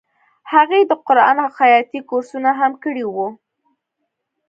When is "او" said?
1.43-1.49